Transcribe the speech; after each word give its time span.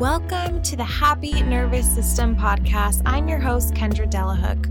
Welcome 0.00 0.62
to 0.62 0.76
the 0.76 0.84
Happy 0.84 1.42
Nervous 1.42 1.86
System 1.86 2.34
podcast. 2.34 3.02
I'm 3.04 3.28
your 3.28 3.38
host, 3.38 3.74
Kendra 3.74 4.08
Delahooke. 4.08 4.66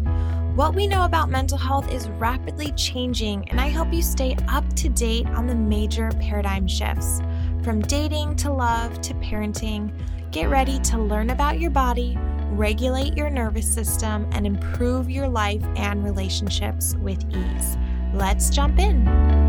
What 0.58 0.74
we 0.74 0.88
know 0.88 1.06
about 1.06 1.30
mental 1.30 1.56
health 1.56 1.92
is 1.92 2.10
rapidly 2.10 2.72
changing, 2.72 3.48
and 3.52 3.62
I 3.62 3.68
help 3.68 3.94
you 3.94 4.02
stay 4.02 4.36
up 4.48 4.68
to 4.78 4.90
date 4.90 5.28
on 5.28 5.46
the 5.46 5.54
major 5.54 6.10
paradigm 6.20 6.68
shifts. 6.68 7.22
From 7.62 7.80
dating 7.80 8.38
to 8.38 8.52
love 8.52 9.02
to 9.02 9.14
parenting, 9.14 9.92
get 10.32 10.50
ready 10.50 10.80
to 10.80 10.98
learn 10.98 11.30
about 11.30 11.60
your 11.60 11.70
body, 11.70 12.18
regulate 12.50 13.16
your 13.16 13.30
nervous 13.30 13.72
system, 13.72 14.28
and 14.32 14.48
improve 14.48 15.12
your 15.12 15.28
life 15.28 15.64
and 15.76 16.04
relationships 16.04 16.96
with 16.96 17.24
ease. 17.30 17.78
Let's 18.16 18.50
jump 18.50 18.80
in. 18.80 19.49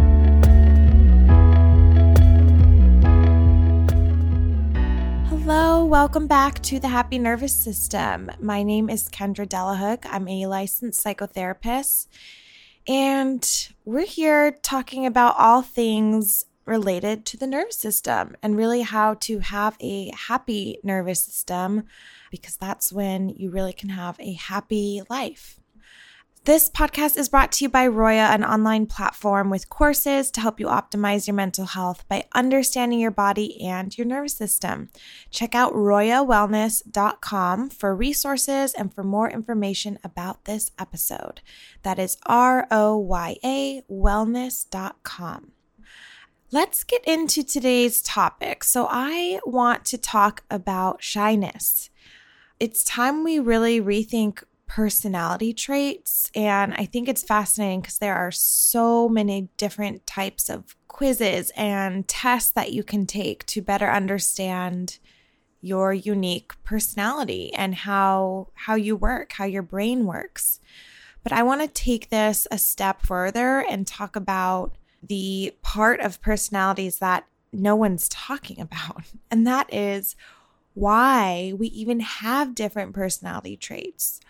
Hello, 5.53 5.85
welcome 5.85 6.29
back 6.29 6.63
to 6.63 6.79
the 6.79 6.87
Happy 6.87 7.19
Nervous 7.19 7.53
System. 7.53 8.31
My 8.39 8.63
name 8.63 8.89
is 8.89 9.09
Kendra 9.09 9.49
Delahooke. 9.49 10.07
I'm 10.09 10.29
a 10.29 10.47
licensed 10.47 11.05
psychotherapist, 11.05 12.07
and 12.87 13.69
we're 13.85 14.07
here 14.07 14.53
talking 14.53 15.07
about 15.07 15.35
all 15.37 15.63
things 15.63 16.45
related 16.67 17.27
to 17.27 17.37
the 17.37 17.49
nervous 17.49 17.77
system 17.77 18.37
and 18.45 18.57
really 18.57 18.83
how 18.83 19.15
to 19.15 19.41
have 19.41 19.77
a 19.81 20.13
happy 20.29 20.79
nervous 20.85 21.25
system 21.25 21.83
because 22.31 22.57
that's 22.57 22.93
when 22.93 23.31
you 23.31 23.51
really 23.51 23.73
can 23.73 23.89
have 23.89 24.21
a 24.21 24.35
happy 24.35 25.03
life. 25.11 25.59
This 26.45 26.71
podcast 26.71 27.19
is 27.19 27.29
brought 27.29 27.53
to 27.53 27.67
you 27.67 27.69
by 27.69 27.87
Roya, 27.87 28.31
an 28.31 28.43
online 28.43 28.87
platform 28.87 29.51
with 29.51 29.69
courses 29.69 30.31
to 30.31 30.41
help 30.41 30.59
you 30.59 30.69
optimize 30.69 31.27
your 31.27 31.35
mental 31.35 31.67
health 31.67 32.09
by 32.09 32.25
understanding 32.33 32.99
your 32.99 33.11
body 33.11 33.61
and 33.61 33.97
your 33.97 34.07
nervous 34.07 34.37
system. 34.37 34.89
Check 35.31 35.55
out 35.55 35.75
royawellness.com 35.75 37.69
for 37.69 37.95
resources 37.95 38.73
and 38.73 38.95
for 38.95 39.05
more 39.05 39.31
information 39.31 39.99
about 40.03 40.47
this 40.47 40.71
episode. 40.79 41.43
That 41.83 41.99
is 41.99 42.17
R 42.25 42.67
O 42.71 42.97
Y 42.97 43.37
A 43.45 43.83
wellness.com. 43.91 45.53
Let's 46.51 46.85
get 46.85 47.05
into 47.05 47.43
today's 47.43 48.01
topic. 48.01 48.65
So, 48.65 48.89
I 48.91 49.41
want 49.45 49.85
to 49.85 49.99
talk 49.99 50.45
about 50.51 51.03
shyness. 51.03 51.91
It's 52.59 52.83
time 52.83 53.25
we 53.25 53.39
really 53.39 53.79
rethink 53.79 54.43
personality 54.71 55.53
traits. 55.53 56.31
And 56.33 56.73
I 56.75 56.85
think 56.85 57.09
it's 57.09 57.25
fascinating 57.25 57.81
because 57.81 57.99
there 57.99 58.15
are 58.15 58.31
so 58.31 59.09
many 59.09 59.49
different 59.57 60.07
types 60.07 60.49
of 60.49 60.77
quizzes 60.87 61.51
and 61.57 62.07
tests 62.07 62.53
that 62.53 62.73
you 62.73 62.85
can 62.85 63.05
take 63.05 63.45
to 63.47 63.63
better 63.63 63.91
understand 63.91 65.01
your 65.61 65.93
unique 65.93 66.53
personality 66.63 67.53
and 67.55 67.75
how 67.75 68.47
how 68.55 68.77
you 68.77 68.95
work, 68.95 69.33
how 69.33 69.45
your 69.45 69.65
brain 69.65 70.07
works. 70.07 70.61
But 71.25 71.33
I 71.33 71.43
want 71.43 71.63
to 71.63 71.69
take 71.69 72.09
this 72.09 72.47
a 72.53 72.57
step 72.57 73.03
further 73.03 73.65
and 73.69 73.89
talk 73.89 74.15
about 74.15 74.77
the 75.03 75.53
part 75.63 75.99
of 75.99 76.23
personalities 76.23 77.01
that 77.01 77.27
no 77.53 77.75
one's 77.75 78.09
talking 78.09 78.61
about. 78.61 79.03
And 79.33 79.45
that 79.49 79.73
is 79.75 80.15
why 80.75 81.55
we 81.59 81.67
even 81.69 81.99
have 82.01 82.55
different 82.55 82.95
personality 82.95 83.57
traits. 83.57 84.21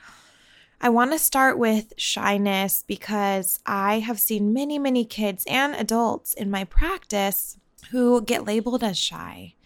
I 0.82 0.88
want 0.88 1.12
to 1.12 1.18
start 1.18 1.58
with 1.58 1.92
shyness 1.98 2.84
because 2.86 3.58
I 3.66 3.98
have 3.98 4.18
seen 4.18 4.54
many, 4.54 4.78
many 4.78 5.04
kids 5.04 5.44
and 5.46 5.74
adults 5.74 6.32
in 6.32 6.50
my 6.50 6.64
practice 6.64 7.58
who 7.90 8.22
get 8.22 8.46
labeled 8.46 8.82
as 8.82 8.96
shy. 8.96 9.56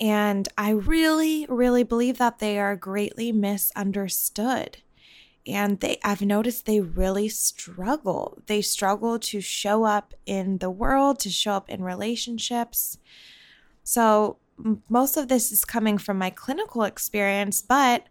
And 0.00 0.48
I 0.58 0.70
really, 0.70 1.46
really 1.48 1.84
believe 1.84 2.18
that 2.18 2.40
they 2.40 2.58
are 2.58 2.74
greatly 2.74 3.30
misunderstood. 3.30 4.78
And 5.46 5.78
they 5.78 6.00
I've 6.02 6.22
noticed 6.22 6.66
they 6.66 6.80
really 6.80 7.28
struggle. 7.28 8.38
They 8.46 8.60
struggle 8.60 9.20
to 9.20 9.40
show 9.40 9.84
up 9.84 10.14
in 10.26 10.58
the 10.58 10.70
world, 10.70 11.20
to 11.20 11.30
show 11.30 11.52
up 11.52 11.70
in 11.70 11.84
relationships. 11.84 12.98
So 13.84 14.38
most 14.88 15.16
of 15.16 15.28
this 15.28 15.52
is 15.52 15.64
coming 15.64 15.98
from 15.98 16.18
my 16.18 16.30
clinical 16.30 16.82
experience, 16.82 17.62
but 17.62 18.08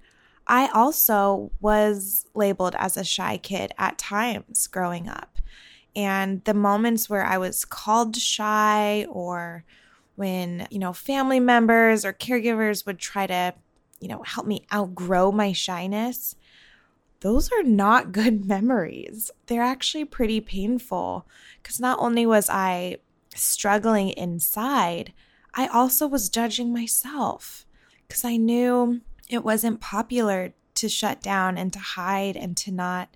I 0.48 0.68
also 0.74 1.52
was 1.62 2.26
labeled 2.34 2.76
as 2.78 2.98
a 2.98 3.04
shy 3.04 3.38
kid 3.38 3.72
at 3.78 3.98
times 3.98 4.68
growing 4.68 5.08
up. 5.08 5.40
And 5.96 6.44
the 6.44 6.54
moments 6.54 7.10
where 7.10 7.24
I 7.24 7.38
was 7.38 7.66
called 7.66 8.16
shy 8.18 9.06
or 9.10 9.64
when, 10.16 10.68
you 10.70 10.80
know, 10.80 10.94
family 10.94 11.40
members 11.40 12.04
or 12.04 12.14
caregivers 12.14 12.86
would 12.86 13.00
try 13.00 13.28
to, 13.28 13.54
you 14.00 14.08
know, 14.08 14.24
help 14.24 14.46
me 14.46 14.66
outgrow 14.74 15.32
my 15.32 15.54
shyness, 15.54 16.36
those 17.22 17.52
are 17.52 17.64
not 17.64 18.12
good 18.12 18.46
memories. 18.46 19.32
They're 19.46 19.62
actually 19.62 20.06
pretty 20.06 20.42
painful 20.42 21.28
because 21.62 21.80
not 21.80 22.00
only 22.00 22.26
was 22.26 22.50
I 22.50 22.98
struggling 23.36 24.10
inside, 24.10 25.14
I 25.54 25.68
also 25.68 26.08
was 26.08 26.30
judging 26.30 26.74
myself 26.74 27.66
because 28.08 28.26
I 28.26 28.38
knew 28.38 29.02
it 29.30 29.44
wasn't 29.44 29.82
popular 29.82 30.54
to 30.76 30.90
shut 30.90 31.22
down 31.22 31.58
and 31.58 31.72
to 31.74 31.80
hide 31.80 32.36
and 32.36 32.58
to 32.58 32.72
not 32.72 33.10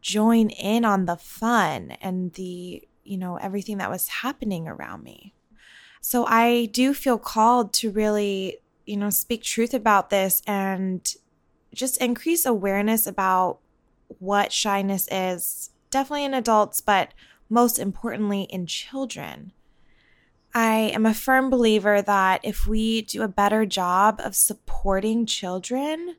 join 0.00 0.50
in 0.50 0.84
on 0.84 1.06
the 1.06 1.16
fun 1.16 1.92
and 2.00 2.32
the, 2.34 2.82
you 3.04 3.18
know, 3.18 3.36
everything 3.36 3.78
that 3.78 3.90
was 3.90 4.08
happening 4.08 4.66
around 4.66 5.02
me. 5.02 5.34
So 6.00 6.24
I 6.26 6.66
do 6.66 6.94
feel 6.94 7.18
called 7.18 7.72
to 7.74 7.90
really, 7.90 8.58
you 8.86 8.96
know, 8.96 9.10
speak 9.10 9.42
truth 9.42 9.74
about 9.74 10.10
this 10.10 10.42
and 10.46 11.14
just 11.74 11.98
increase 11.98 12.46
awareness 12.46 13.06
about 13.06 13.58
what 14.18 14.52
shyness 14.52 15.06
is, 15.10 15.70
definitely 15.90 16.24
in 16.24 16.34
adults, 16.34 16.80
but 16.80 17.12
most 17.48 17.78
importantly 17.78 18.42
in 18.42 18.66
children. 18.66 19.52
I 20.54 20.90
am 20.94 21.06
a 21.06 21.14
firm 21.14 21.48
believer 21.48 22.02
that 22.02 22.40
if 22.42 22.66
we 22.66 23.02
do 23.02 23.22
a 23.22 23.28
better 23.28 23.64
job 23.64 24.20
of 24.22 24.34
supporting 24.34 25.24
children 25.26 26.16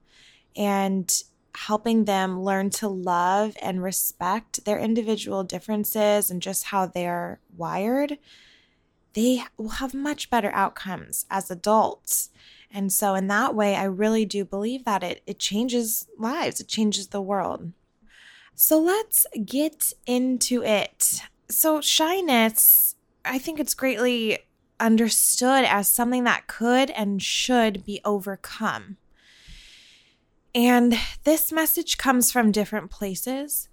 and 0.55 1.11
helping 1.53 2.05
them 2.05 2.41
learn 2.41 2.69
to 2.69 2.87
love 2.87 3.57
and 3.61 3.83
respect 3.83 4.63
their 4.63 4.79
individual 4.79 5.43
differences 5.43 6.31
and 6.31 6.41
just 6.41 6.65
how 6.65 6.85
they're 6.85 7.39
wired, 7.57 8.17
they 9.13 9.43
will 9.57 9.69
have 9.69 9.93
much 9.93 10.29
better 10.29 10.51
outcomes 10.53 11.25
as 11.29 11.51
adults. 11.51 12.29
And 12.73 12.93
so, 12.93 13.15
in 13.15 13.27
that 13.27 13.53
way, 13.53 13.75
I 13.75 13.83
really 13.83 14.23
do 14.23 14.45
believe 14.45 14.85
that 14.85 15.03
it, 15.03 15.21
it 15.27 15.39
changes 15.39 16.07
lives, 16.17 16.61
it 16.61 16.69
changes 16.69 17.07
the 17.07 17.21
world. 17.21 17.73
So, 18.55 18.79
let's 18.79 19.27
get 19.45 19.91
into 20.07 20.63
it. 20.63 21.19
So, 21.49 21.81
shyness 21.81 22.95
I 23.23 23.37
think 23.37 23.59
it's 23.59 23.73
greatly 23.73 24.39
understood 24.79 25.63
as 25.65 25.87
something 25.87 26.23
that 26.23 26.47
could 26.47 26.89
and 26.91 27.21
should 27.21 27.85
be 27.85 28.01
overcome. 28.03 28.97
And 30.53 30.97
this 31.23 31.51
message 31.51 31.97
comes 31.97 32.31
from 32.31 32.51
different 32.51 32.91
places. 32.91 33.69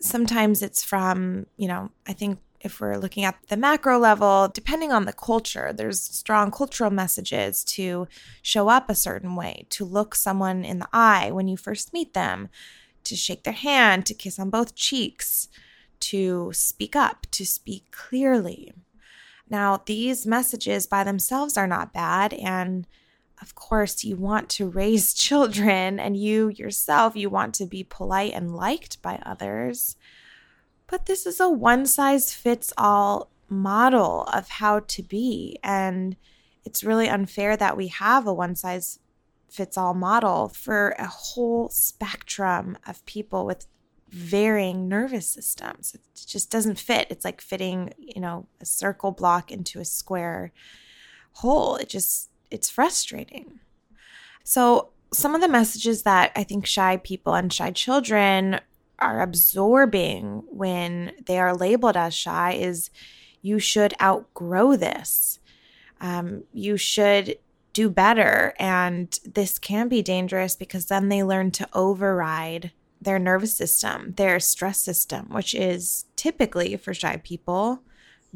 Sometimes 0.00 0.62
it's 0.62 0.82
from, 0.82 1.46
you 1.56 1.68
know, 1.68 1.90
I 2.06 2.12
think 2.12 2.40
if 2.60 2.80
we're 2.80 2.96
looking 2.96 3.24
at 3.24 3.36
the 3.48 3.56
macro 3.56 3.98
level, 3.98 4.48
depending 4.48 4.92
on 4.92 5.04
the 5.04 5.12
culture, 5.12 5.72
there's 5.72 6.00
strong 6.00 6.50
cultural 6.50 6.90
messages 6.90 7.62
to 7.64 8.08
show 8.42 8.68
up 8.68 8.90
a 8.90 8.94
certain 8.94 9.36
way, 9.36 9.66
to 9.70 9.84
look 9.84 10.14
someone 10.14 10.64
in 10.64 10.80
the 10.80 10.88
eye 10.92 11.30
when 11.30 11.48
you 11.48 11.56
first 11.56 11.92
meet 11.92 12.14
them, 12.14 12.48
to 13.04 13.14
shake 13.14 13.44
their 13.44 13.52
hand, 13.52 14.06
to 14.06 14.14
kiss 14.14 14.38
on 14.38 14.50
both 14.50 14.74
cheeks, 14.74 15.48
to 16.00 16.50
speak 16.52 16.96
up, 16.96 17.26
to 17.30 17.46
speak 17.46 17.90
clearly. 17.90 18.72
Now, 19.50 19.82
these 19.84 20.26
messages 20.26 20.86
by 20.86 21.04
themselves 21.04 21.56
are 21.56 21.66
not 21.66 21.92
bad. 21.92 22.32
And 22.34 22.86
of 23.40 23.54
course, 23.54 24.04
you 24.04 24.16
want 24.16 24.48
to 24.50 24.68
raise 24.68 25.14
children, 25.28 25.98
and 25.98 26.16
you 26.16 26.48
yourself, 26.48 27.16
you 27.16 27.30
want 27.30 27.54
to 27.56 27.66
be 27.66 27.84
polite 27.84 28.32
and 28.34 28.54
liked 28.54 29.00
by 29.02 29.20
others. 29.24 29.96
But 30.86 31.06
this 31.06 31.26
is 31.26 31.40
a 31.40 31.48
one 31.48 31.86
size 31.86 32.32
fits 32.32 32.72
all 32.76 33.30
model 33.48 34.24
of 34.32 34.48
how 34.48 34.80
to 34.80 35.02
be. 35.02 35.58
And 35.62 36.16
it's 36.64 36.84
really 36.84 37.08
unfair 37.08 37.56
that 37.56 37.76
we 37.76 37.88
have 37.88 38.26
a 38.26 38.34
one 38.34 38.54
size 38.54 38.98
fits 39.48 39.78
all 39.78 39.94
model 39.94 40.48
for 40.48 40.94
a 40.98 41.06
whole 41.06 41.68
spectrum 41.70 42.76
of 42.86 43.04
people 43.06 43.46
with 43.46 43.66
varying 44.10 44.88
nervous 44.88 45.28
systems. 45.28 45.94
It 45.94 46.00
just 46.26 46.50
doesn't 46.50 46.78
fit. 46.78 47.06
It's 47.10 47.24
like 47.24 47.40
fitting, 47.40 47.92
you 47.98 48.20
know, 48.20 48.46
a 48.60 48.64
circle 48.64 49.10
block 49.10 49.50
into 49.50 49.80
a 49.80 49.84
square 49.84 50.52
hole. 51.32 51.76
It 51.76 51.88
just, 51.88 52.30
it's 52.50 52.70
frustrating. 52.70 53.60
So, 54.44 54.90
some 55.10 55.34
of 55.34 55.40
the 55.40 55.48
messages 55.48 56.02
that 56.02 56.32
I 56.36 56.44
think 56.44 56.66
shy 56.66 56.98
people 56.98 57.32
and 57.32 57.50
shy 57.50 57.70
children 57.70 58.60
are 58.98 59.22
absorbing 59.22 60.42
when 60.48 61.12
they 61.24 61.38
are 61.38 61.56
labeled 61.56 61.96
as 61.96 62.14
shy 62.14 62.52
is 62.52 62.90
you 63.40 63.58
should 63.58 63.94
outgrow 64.02 64.76
this. 64.76 65.38
Um, 66.00 66.44
you 66.52 66.76
should 66.76 67.38
do 67.72 67.88
better. 67.88 68.54
And 68.58 69.16
this 69.24 69.58
can 69.58 69.88
be 69.88 70.02
dangerous 70.02 70.56
because 70.56 70.86
then 70.86 71.08
they 71.08 71.22
learn 71.22 71.50
to 71.52 71.68
override 71.72 72.72
their 73.00 73.18
nervous 73.18 73.54
system, 73.54 74.14
their 74.16 74.40
stress 74.40 74.80
system, 74.80 75.28
which 75.30 75.54
is 75.54 76.06
typically 76.16 76.76
for 76.76 76.92
shy 76.92 77.16
people 77.22 77.82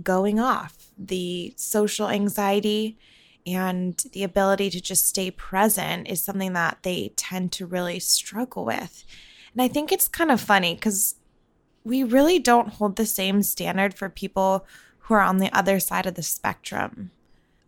going 0.03 0.39
off. 0.39 0.91
The 0.97 1.53
social 1.57 2.09
anxiety 2.09 2.99
and 3.47 4.03
the 4.13 4.23
ability 4.23 4.71
to 4.71 4.81
just 4.81 5.09
stay 5.09 5.31
present 5.31 6.09
is 6.09 6.23
something 6.23 6.53
that 6.53 6.79
they 6.83 7.13
tend 7.17 7.53
to 7.53 7.67
really 7.67 7.99
struggle 7.99 8.65
with. 8.65 9.05
And 9.53 9.63
I 9.63 9.69
think 9.69 9.91
it's 9.91 10.09
kind 10.09 10.31
of 10.31 10.41
funny 10.41 10.75
because 10.75 11.17
we 11.85 12.05
really 12.05 12.39
don't 12.39 12.69
hold 12.69 12.97
the 12.97 13.07
same 13.07 13.43
standard 13.43 13.95
for 13.95 14.09
people 14.09 14.65
who 14.99 15.15
are 15.15 15.21
on 15.21 15.39
the 15.39 15.53
other 15.53 15.81
side 15.81 16.07
of 16.07 16.15
the 16.15 16.23
spectrum. 16.23 17.11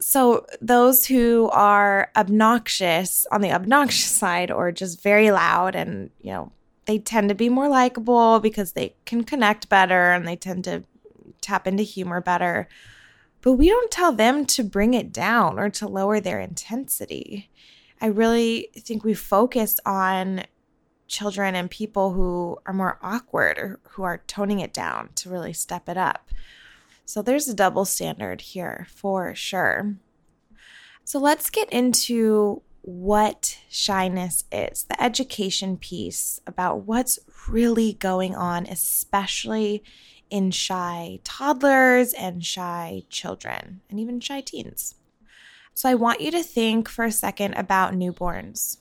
So, 0.00 0.46
those 0.60 1.06
who 1.06 1.48
are 1.52 2.10
obnoxious 2.14 3.26
on 3.32 3.40
the 3.40 3.52
obnoxious 3.52 4.10
side 4.10 4.50
or 4.50 4.70
just 4.70 5.02
very 5.02 5.30
loud 5.30 5.74
and, 5.74 6.10
you 6.20 6.32
know, 6.32 6.52
they 6.86 6.98
tend 6.98 7.28
to 7.28 7.34
be 7.34 7.48
more 7.48 7.68
likable 7.68 8.40
because 8.40 8.72
they 8.72 8.94
can 9.04 9.24
connect 9.24 9.68
better 9.68 10.12
and 10.12 10.26
they 10.26 10.36
tend 10.36 10.64
to 10.64 10.84
tap 11.40 11.66
into 11.66 11.82
humor 11.82 12.20
better. 12.20 12.68
But 13.40 13.54
we 13.54 13.68
don't 13.68 13.90
tell 13.90 14.12
them 14.12 14.46
to 14.46 14.64
bring 14.64 14.94
it 14.94 15.12
down 15.12 15.58
or 15.58 15.68
to 15.70 15.88
lower 15.88 16.20
their 16.20 16.40
intensity. 16.40 17.50
I 18.00 18.06
really 18.06 18.70
think 18.74 19.04
we 19.04 19.14
focus 19.14 19.78
on 19.84 20.44
children 21.06 21.54
and 21.54 21.70
people 21.70 22.12
who 22.12 22.58
are 22.66 22.72
more 22.72 22.98
awkward 23.02 23.58
or 23.58 23.80
who 23.90 24.02
are 24.02 24.22
toning 24.26 24.60
it 24.60 24.72
down 24.72 25.10
to 25.16 25.30
really 25.30 25.52
step 25.52 25.88
it 25.88 25.96
up. 25.96 26.30
So 27.04 27.20
there's 27.20 27.48
a 27.48 27.54
double 27.54 27.84
standard 27.84 28.40
here 28.40 28.86
for 28.90 29.34
sure. 29.34 29.96
So 31.04 31.18
let's 31.18 31.50
get 31.50 31.70
into 31.70 32.62
what 32.86 33.58
shyness 33.70 34.44
is, 34.52 34.84
the 34.84 35.02
education 35.02 35.78
piece 35.78 36.38
about 36.46 36.82
what's 36.82 37.18
really 37.48 37.94
going 37.94 38.34
on, 38.34 38.66
especially 38.66 39.82
in 40.28 40.50
shy 40.50 41.18
toddlers 41.24 42.12
and 42.12 42.44
shy 42.44 43.02
children 43.08 43.80
and 43.88 43.98
even 43.98 44.20
shy 44.20 44.42
teens. 44.42 44.96
So 45.72 45.88
I 45.88 45.94
want 45.94 46.20
you 46.20 46.30
to 46.32 46.42
think 46.42 46.90
for 46.90 47.06
a 47.06 47.10
second 47.12 47.54
about 47.54 47.94
newborns. 47.94 48.76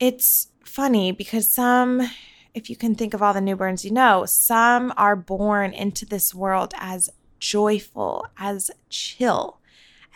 It's 0.00 0.48
funny 0.64 1.12
because 1.12 1.48
some, 1.48 2.10
if 2.52 2.68
you 2.68 2.74
can 2.74 2.96
think 2.96 3.14
of 3.14 3.22
all 3.22 3.32
the 3.32 3.38
newborns 3.38 3.84
you 3.84 3.92
know, 3.92 4.24
some 4.26 4.92
are 4.96 5.14
born 5.14 5.72
into 5.72 6.04
this 6.04 6.34
world 6.34 6.74
as 6.78 7.10
joyful, 7.38 8.26
as 8.36 8.72
chill 8.88 9.59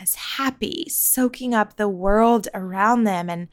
as 0.01 0.15
happy, 0.15 0.87
soaking 0.89 1.55
up 1.55 1.77
the 1.77 1.89
world 1.89 2.49
around 2.55 3.05
them 3.05 3.31
and 3.31 3.49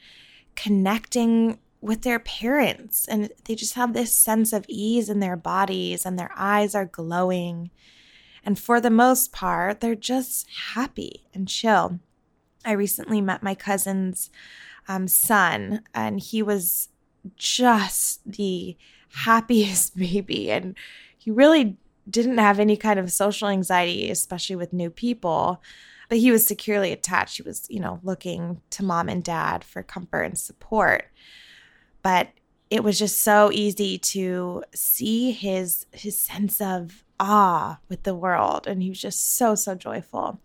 connecting 0.56 1.60
with 1.82 2.02
their 2.04 2.20
parents. 2.20 3.08
And 3.08 3.30
they 3.46 3.56
just 3.56 3.74
have 3.74 3.94
this 3.94 4.14
sense 4.14 4.54
of 4.54 4.66
ease 4.68 5.10
in 5.10 5.20
their 5.20 5.36
bodies 5.36 6.06
and 6.06 6.18
their 6.18 6.32
eyes 6.36 6.76
are 6.76 6.86
glowing. 6.86 7.72
And 8.46 8.58
for 8.58 8.80
the 8.80 8.90
most 8.90 9.32
part, 9.32 9.82
they're 9.82 9.96
just 9.96 10.48
happy 10.74 11.28
and 11.34 11.48
chill. 11.48 12.00
I 12.66 12.74
recently 12.74 13.22
met 13.22 13.44
my 13.44 13.56
cousin's 13.56 14.30
um, 14.88 15.08
son, 15.08 15.82
and 15.94 16.20
he 16.20 16.44
was 16.44 16.90
just 17.36 18.22
the 18.32 18.78
happiest 19.14 19.96
baby. 19.98 20.52
And 20.52 20.76
he 21.18 21.32
really 21.32 21.78
didn't 22.10 22.40
have 22.40 22.60
any 22.60 22.78
kind 22.78 23.00
of 23.00 23.12
social 23.12 23.48
anxiety, 23.48 24.10
especially 24.10 24.56
with 24.56 24.74
new 24.74 24.90
people 24.90 25.62
but 26.12 26.18
he 26.18 26.30
was 26.30 26.46
securely 26.46 26.92
attached. 26.92 27.38
He 27.38 27.44
was, 27.44 27.66
you 27.70 27.80
know, 27.80 28.02
looking 28.04 28.60
to 28.72 28.84
mom 28.84 29.08
and 29.08 29.24
dad 29.24 29.64
for 29.64 29.82
comfort 29.82 30.24
and 30.24 30.38
support. 30.38 31.06
But 32.04 32.28
it 32.70 32.84
was 32.84 33.00
just 33.00 33.22
so 33.22 33.50
easy 33.54 33.98
to 33.98 34.62
see 34.76 35.32
his 35.32 35.86
his 35.94 36.18
sense 36.18 36.60
of 36.60 37.06
awe 37.18 37.80
with 37.88 38.04
the 38.04 38.14
world 38.14 38.68
and 38.68 38.84
he 38.84 38.90
was 38.90 39.00
just 39.00 39.38
so 39.38 39.56
so 39.56 39.74
joyful. 39.74 40.42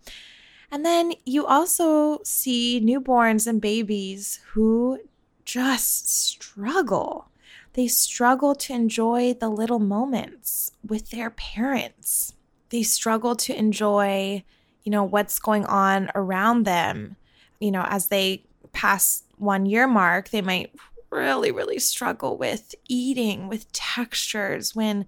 And 0.71 0.85
then 0.85 1.11
you 1.25 1.45
also 1.45 2.19
see 2.23 2.79
newborns 2.81 3.45
and 3.45 3.59
babies 3.59 4.39
who 4.53 5.01
just 5.43 6.09
struggle. 6.09 7.29
They 7.73 7.87
struggle 7.87 8.55
to 8.55 8.73
enjoy 8.73 9.33
the 9.33 9.49
little 9.49 9.79
moments 9.79 10.71
with 10.81 11.09
their 11.09 11.29
parents. 11.29 12.35
They 12.69 12.83
struggle 12.83 13.35
to 13.35 13.53
enjoy 13.53 14.45
you 14.87 14.91
know, 14.91 15.03
what's 15.03 15.37
going 15.37 15.65
on 15.65 16.09
around 16.15 16.63
them. 16.63 17.17
You 17.59 17.71
know, 17.71 17.85
as 17.89 18.07
they 18.07 18.45
pass 18.71 19.23
one 19.37 19.65
year 19.65 19.85
mark, 19.85 20.29
they 20.29 20.41
might 20.41 20.73
really, 21.09 21.51
really 21.51 21.77
struggle 21.77 22.37
with 22.37 22.73
eating, 22.87 23.49
with 23.49 23.69
textures, 23.73 24.77
when 24.77 25.05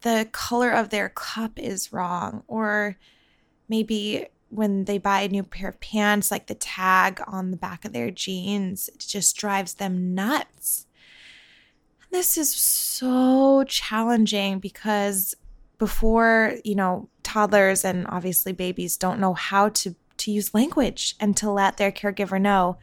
the 0.00 0.26
color 0.32 0.70
of 0.70 0.88
their 0.88 1.10
cup 1.10 1.58
is 1.58 1.92
wrong, 1.92 2.42
or 2.48 2.96
maybe 3.68 4.28
when 4.48 4.86
they 4.86 4.96
buy 4.96 5.20
a 5.20 5.28
new 5.28 5.42
pair 5.42 5.68
of 5.68 5.80
pants, 5.80 6.30
like 6.30 6.46
the 6.46 6.54
tag 6.54 7.20
on 7.26 7.50
the 7.50 7.58
back 7.58 7.84
of 7.84 7.92
their 7.92 8.10
jeans, 8.10 8.88
it 8.88 9.00
just 9.00 9.36
drives 9.36 9.74
them 9.74 10.14
nuts. 10.14 10.86
This 12.10 12.38
is 12.38 12.50
so 12.50 13.62
challenging 13.64 14.58
because 14.58 15.34
before, 15.82 16.54
you 16.62 16.76
know, 16.76 17.08
toddlers 17.24 17.84
and 17.84 18.06
obviously 18.06 18.52
babies 18.52 18.96
don't 18.96 19.18
know 19.18 19.34
how 19.34 19.68
to 19.68 19.96
to 20.16 20.30
use 20.30 20.54
language 20.54 21.16
and 21.18 21.36
to 21.36 21.50
let 21.50 21.76
their 21.76 21.90
caregiver 21.90 22.40
know 22.40 22.76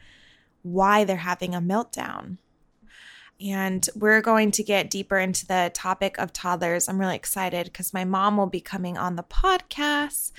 why 0.60 1.02
they're 1.02 1.16
having 1.16 1.54
a 1.54 1.62
meltdown. 1.62 2.36
And 3.40 3.88
we're 3.96 4.20
going 4.20 4.50
to 4.50 4.62
get 4.62 4.90
deeper 4.90 5.16
into 5.16 5.46
the 5.46 5.70
topic 5.72 6.18
of 6.18 6.34
toddlers. 6.34 6.90
I'm 6.90 7.00
really 7.00 7.16
excited 7.16 7.64
because 7.64 7.94
my 7.94 8.04
mom 8.04 8.36
will 8.36 8.48
be 8.48 8.60
coming 8.60 8.98
on 8.98 9.16
the 9.16 9.22
podcast, 9.22 10.32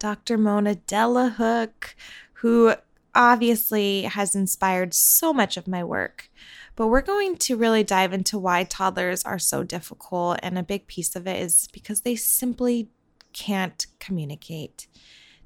Dr. 0.00 0.36
Mona 0.36 0.74
Delahooke, 0.74 1.94
who 2.32 2.74
obviously 3.14 4.02
has 4.02 4.34
inspired 4.34 4.92
so 4.92 5.32
much 5.32 5.56
of 5.56 5.68
my 5.68 5.84
work. 5.84 6.30
But 6.78 6.86
we're 6.86 7.00
going 7.00 7.38
to 7.38 7.56
really 7.56 7.82
dive 7.82 8.12
into 8.12 8.38
why 8.38 8.62
toddlers 8.62 9.24
are 9.24 9.40
so 9.40 9.64
difficult. 9.64 10.38
And 10.44 10.56
a 10.56 10.62
big 10.62 10.86
piece 10.86 11.16
of 11.16 11.26
it 11.26 11.42
is 11.42 11.66
because 11.72 12.02
they 12.02 12.14
simply 12.14 12.88
can't 13.32 13.84
communicate. 13.98 14.86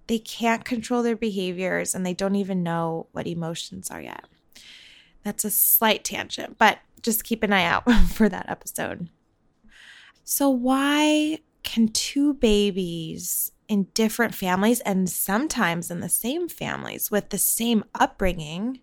They 0.09 0.19
can't 0.19 0.63
control 0.63 1.03
their 1.03 1.17
behaviors 1.17 1.95
and 1.95 2.05
they 2.05 2.13
don't 2.13 2.35
even 2.35 2.63
know 2.63 3.07
what 3.13 3.27
emotions 3.27 3.91
are 3.91 4.03
yet. 4.03 4.27
That's 5.23 5.47
a 5.47 5.51
slight 5.51 6.05
tangent, 6.05 6.59
but 6.59 6.81
just 7.01 7.25
keep 7.25 7.43
an 7.43 7.55
eye 7.55 7.65
out 7.65 7.91
for 8.11 8.29
that 8.29 8.51
episode. 8.51 9.09
So, 10.25 10.51
why 10.51 11.39
can 11.63 11.89
two 11.89 12.35
babies 12.35 13.53
in 13.69 13.85
different 13.95 14.35
families 14.35 14.81
and 14.81 15.09
sometimes 15.09 15.91
in 15.91 16.01
the 16.01 16.11
same 16.11 16.47
families 16.47 17.11
with 17.11 17.31
the 17.31 17.39
same 17.39 17.85
upbringing 17.95 18.81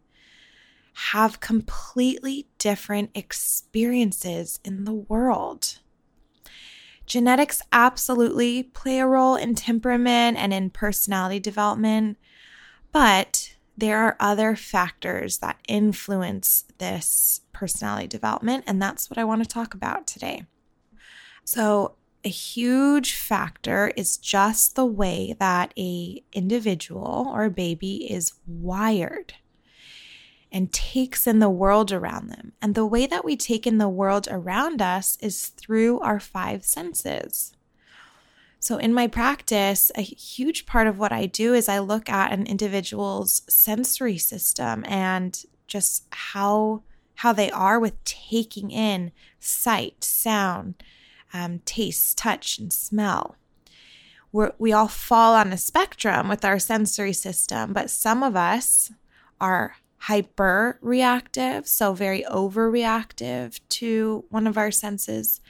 have 1.00 1.40
completely 1.40 2.46
different 2.58 3.10
experiences 3.16 4.60
in 4.66 4.84
the 4.84 4.94
world. 4.94 5.80
Genetics 7.06 7.62
absolutely 7.72 8.64
play 8.64 9.00
a 9.00 9.08
role 9.08 9.38
in 9.38 9.56
temperament 9.56 10.38
and 10.38 10.54
in 10.54 10.70
personality 10.70 11.40
development, 11.40 12.18
but 12.92 13.56
there 13.78 13.98
are 14.00 14.18
other 14.20 14.58
factors 14.58 15.38
that 15.38 15.62
influence 15.70 16.66
this 16.80 17.42
personality 17.54 18.08
development, 18.08 18.66
and 18.68 18.82
that's 18.82 19.10
what 19.10 19.18
I 19.18 19.24
want 19.24 19.42
to 19.42 19.48
talk 19.48 19.74
about 19.74 20.06
today. 20.06 20.44
So, 21.46 21.96
a 22.26 22.30
huge 22.30 23.16
factor 23.16 23.94
is 23.96 24.18
just 24.18 24.76
the 24.76 24.86
way 24.86 25.34
that 25.40 25.74
a 25.78 26.22
individual 26.34 27.32
or 27.34 27.46
a 27.46 27.50
baby 27.50 28.12
is 28.12 28.34
wired 28.46 29.36
and 30.52 30.74
takes 30.74 31.28
in 31.28 31.40
the 31.40 31.50
world 31.50 31.92
around 31.92 32.30
them. 32.30 32.54
And 32.62 32.76
the 32.76 32.86
way 32.86 33.06
that 33.06 33.24
we 33.24 33.38
take 33.38 33.68
in 33.68 33.78
the 33.78 33.90
world 33.90 34.28
around 34.30 34.82
us 34.82 35.18
is 35.22 35.48
through 35.48 36.00
our 36.00 36.20
five 36.20 36.66
senses. 36.66 37.54
So, 38.62 38.78
in 38.78 38.94
my 38.94 39.08
practice, 39.08 39.92
a 39.96 40.02
huge 40.02 40.66
part 40.66 40.88
of 40.88 41.00
what 41.00 41.14
I 41.14 41.28
do 41.28 41.54
is 41.54 41.70
I 41.70 41.80
look 41.80 42.10
at 42.10 42.34
an 42.34 42.46
individual's 42.46 43.42
sensory 43.48 44.18
system 44.18 44.84
and 44.88 45.42
just 45.68 46.06
how 46.12 46.84
how 47.16 47.34
they 47.34 47.52
are 47.52 47.80
with 47.80 48.02
taking 48.06 48.72
in 48.72 49.12
sight, 49.42 50.06
sound, 50.06 50.82
um, 51.34 51.60
taste, 51.66 52.18
touch, 52.18 52.58
and 52.58 52.72
smell. 52.72 53.36
We're, 54.32 54.54
we 54.58 54.72
all 54.72 54.88
fall 54.88 55.34
on 55.36 55.52
a 55.52 55.58
spectrum 55.58 56.30
with 56.30 56.46
our 56.46 56.60
sensory 56.60 57.12
system, 57.12 57.74
but 57.74 57.90
some 57.90 58.24
of 58.24 58.38
us 58.38 58.94
are 59.42 59.76
hyper 60.00 60.80
reactive, 60.82 61.68
so 61.68 61.94
very 61.94 62.24
overreactive 62.24 63.60
to 63.70 64.26
one 64.30 64.48
of 64.48 64.58
our 64.58 64.72
senses. 64.72 65.42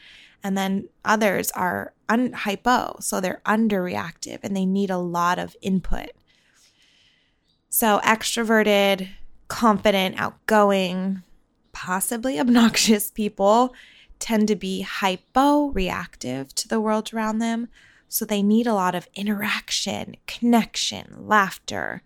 And 0.44 0.58
then 0.58 0.90
others 1.06 1.52
are 1.52 1.94
un- 2.08 2.34
hypo, 2.34 2.98
so 3.00 3.20
they're 3.20 3.42
underreactive 3.46 4.40
and 4.42 4.56
they 4.56 4.66
need 4.66 4.90
a 4.90 4.98
lot 4.98 5.38
of 5.38 5.56
input. 5.62 6.12
So, 7.70 8.00
extroverted, 8.04 9.10
confident, 9.48 10.20
outgoing, 10.20 11.22
possibly 11.72 12.40
obnoxious 12.40 13.12
people 13.12 13.76
tend 14.18 14.48
to 14.48 14.56
be 14.56 14.82
hypo 14.82 15.68
reactive 15.68 16.54
to 16.56 16.68
the 16.68 16.82
world 16.82 17.14
around 17.14 17.40
them. 17.40 17.68
So, 18.08 18.26
they 18.26 18.42
need 18.42 18.66
a 18.66 18.74
lot 18.74 18.96
of 18.96 19.08
interaction, 19.14 20.16
connection, 20.26 21.28
laughter, 21.28 22.02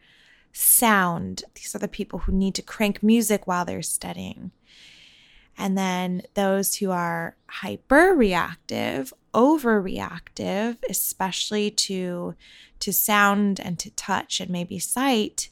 sound. 0.53 1.43
These 1.55 1.75
are 1.75 1.79
the 1.79 1.87
people 1.87 2.19
who 2.19 2.31
need 2.31 2.55
to 2.55 2.61
crank 2.61 3.03
music 3.03 3.45
while 3.45 3.65
they're 3.65 3.81
studying. 3.81 4.51
And 5.57 5.77
then 5.77 6.23
those 6.33 6.75
who 6.75 6.91
are 6.91 7.35
hyper 7.47 8.13
reactive, 8.15 9.13
overreactive, 9.33 10.77
especially 10.89 11.69
to, 11.71 12.35
to 12.79 12.93
sound 12.93 13.59
and 13.59 13.77
to 13.79 13.91
touch 13.91 14.39
and 14.39 14.49
maybe 14.49 14.79
sight, 14.79 15.49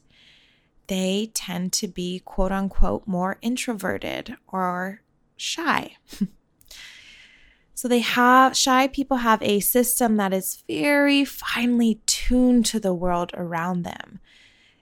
they 0.87 1.31
tend 1.33 1.71
to 1.73 1.87
be 1.87 2.19
quote 2.19 2.51
unquote 2.51 3.07
more 3.07 3.37
introverted 3.41 4.35
or 4.47 5.01
shy. 5.37 5.95
so 7.73 7.87
they 7.87 7.99
have 7.99 8.57
shy 8.57 8.87
people 8.87 9.17
have 9.17 9.41
a 9.41 9.59
system 9.59 10.17
that 10.17 10.33
is 10.33 10.63
very 10.67 11.23
finely 11.23 12.01
tuned 12.05 12.65
to 12.67 12.79
the 12.79 12.93
world 12.93 13.31
around 13.35 13.83
them. 13.83 14.19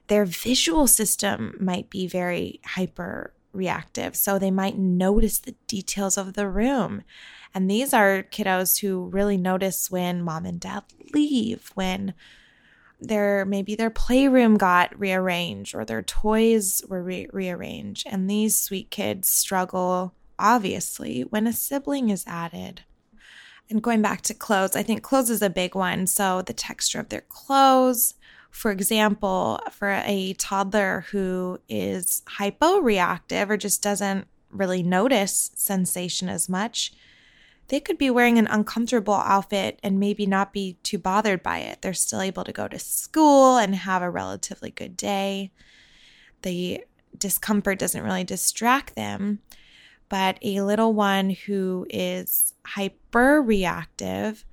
Their 0.09 0.25
visual 0.25 0.85
system 0.85 1.55
might 1.59 1.89
be 1.89 2.05
very 2.05 2.59
hyper 2.65 3.33
reactive. 3.53 4.15
So 4.15 4.37
they 4.37 4.51
might 4.51 4.77
notice 4.77 5.39
the 5.39 5.55
details 5.67 6.17
of 6.17 6.33
the 6.33 6.47
room. 6.47 7.03
And 7.53 7.69
these 7.69 7.93
are 7.93 8.23
kiddos 8.23 8.81
who 8.81 9.07
really 9.07 9.37
notice 9.37 9.89
when 9.89 10.21
mom 10.21 10.45
and 10.45 10.59
dad 10.59 10.83
leave, 11.13 11.71
when 11.73 12.13
their 13.01 13.45
maybe 13.45 13.75
their 13.75 13.89
playroom 13.89 14.57
got 14.57 14.97
rearranged 14.99 15.73
or 15.73 15.85
their 15.85 16.03
toys 16.03 16.83
were 16.87 17.01
re- 17.01 17.29
rearranged. 17.31 18.05
And 18.09 18.29
these 18.29 18.59
sweet 18.59 18.91
kids 18.91 19.31
struggle 19.31 20.13
obviously 20.37 21.21
when 21.21 21.47
a 21.47 21.53
sibling 21.53 22.09
is 22.09 22.23
added. 22.27 22.81
And 23.69 23.83
going 23.83 24.01
back 24.01 24.21
to 24.23 24.33
clothes, 24.33 24.75
I 24.75 24.83
think 24.83 25.03
clothes 25.03 25.29
is 25.29 25.41
a 25.41 25.49
big 25.49 25.75
one. 25.75 26.07
So 26.07 26.41
the 26.41 26.53
texture 26.53 26.99
of 26.99 27.09
their 27.09 27.25
clothes, 27.29 28.15
for 28.51 28.71
example, 28.71 29.59
for 29.71 30.01
a 30.05 30.33
toddler 30.33 31.05
who 31.11 31.59
is 31.69 32.23
hyporeactive 32.39 33.49
or 33.49 33.57
just 33.57 33.81
doesn't 33.81 34.27
really 34.49 34.83
notice 34.83 35.51
sensation 35.55 36.29
as 36.29 36.49
much, 36.49 36.93
they 37.67 37.79
could 37.79 37.97
be 37.97 38.09
wearing 38.09 38.39
an 38.39 38.47
uncomfortable 38.47 39.13
outfit 39.13 39.79
and 39.83 39.99
maybe 39.99 40.25
not 40.25 40.51
be 40.51 40.77
too 40.81 40.97
bothered 40.97 41.43
by 41.43 41.59
it. 41.59 41.81
They're 41.81 41.93
still 41.93 42.21
able 42.21 42.43
to 42.43 42.51
go 42.51 42.67
to 42.67 42.79
school 42.79 43.57
and 43.57 43.75
have 43.75 44.01
a 44.01 44.09
relatively 44.09 44.71
good 44.71 44.97
day. 44.97 45.51
The 46.41 46.83
discomfort 47.17 47.77
doesn't 47.77 48.03
really 48.03 48.23
distract 48.23 48.95
them. 48.95 49.39
But 50.09 50.39
a 50.41 50.61
little 50.61 50.93
one 50.93 51.29
who 51.29 51.85
is 51.91 52.55
hyper 52.65 53.43
reactive, 53.43 54.43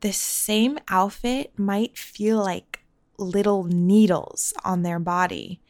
the 0.00 0.12
same 0.12 0.78
outfit 0.88 1.56
might 1.56 1.96
feel 1.96 2.38
like 2.38 2.77
little 3.18 3.64
needles 3.64 4.54
on 4.64 4.82
their 4.82 4.98
body. 4.98 5.60